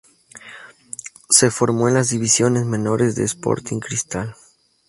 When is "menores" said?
2.65-3.13